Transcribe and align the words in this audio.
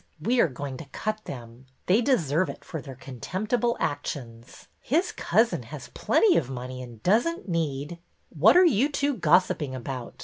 We 0.19 0.41
are 0.41 0.47
going 0.47 0.77
to 0.77 0.85
cut 0.85 1.25
them. 1.25 1.67
They 1.85 2.01
deserve 2.01 2.49
it 2.49 2.65
for 2.65 2.81
their 2.81 2.95
contemptible 2.95 3.77
actions. 3.79 4.67
His 4.79 5.11
cousin 5.11 5.61
has 5.61 5.89
plenty 5.93 6.37
of 6.37 6.49
money 6.49 6.81
and 6.81 7.03
does 7.03 7.27
n't 7.27 7.47
need 7.47 7.99
—""What 8.29 8.57
are 8.57 8.65
you 8.65 8.89
two 8.89 9.13
gossiping 9.17 9.75
about? 9.75 10.15